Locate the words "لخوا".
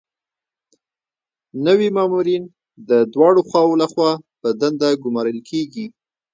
3.81-4.11